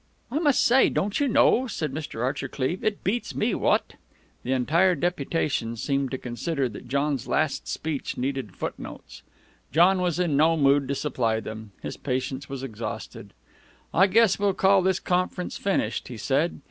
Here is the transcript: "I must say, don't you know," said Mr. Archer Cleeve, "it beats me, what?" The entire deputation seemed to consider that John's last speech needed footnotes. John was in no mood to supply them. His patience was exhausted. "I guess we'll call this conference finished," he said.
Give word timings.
"I 0.31 0.39
must 0.39 0.63
say, 0.65 0.89
don't 0.89 1.19
you 1.19 1.27
know," 1.27 1.67
said 1.67 1.93
Mr. 1.93 2.23
Archer 2.23 2.47
Cleeve, 2.47 2.83
"it 2.83 3.03
beats 3.03 3.35
me, 3.35 3.53
what?" 3.53 3.93
The 4.41 4.51
entire 4.51 4.95
deputation 4.95 5.75
seemed 5.75 6.09
to 6.09 6.17
consider 6.17 6.67
that 6.69 6.87
John's 6.87 7.27
last 7.27 7.67
speech 7.67 8.17
needed 8.17 8.55
footnotes. 8.55 9.21
John 9.71 10.01
was 10.01 10.17
in 10.17 10.35
no 10.35 10.57
mood 10.57 10.87
to 10.87 10.95
supply 10.95 11.39
them. 11.39 11.73
His 11.83 11.97
patience 11.97 12.49
was 12.49 12.63
exhausted. 12.63 13.31
"I 13.93 14.07
guess 14.07 14.39
we'll 14.39 14.55
call 14.55 14.81
this 14.81 14.99
conference 14.99 15.57
finished," 15.57 16.07
he 16.07 16.17
said. 16.17 16.59